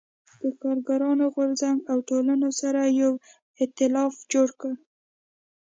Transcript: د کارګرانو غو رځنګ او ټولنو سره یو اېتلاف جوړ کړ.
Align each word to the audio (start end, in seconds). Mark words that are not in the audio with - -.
د 0.41 0.43
کارګرانو 0.61 1.25
غو 1.33 1.43
رځنګ 1.49 1.79
او 1.91 1.97
ټولنو 2.09 2.49
سره 2.61 2.81
یو 3.01 3.13
اېتلاف 3.61 4.13
جوړ 4.31 4.47
کړ. 4.61 4.73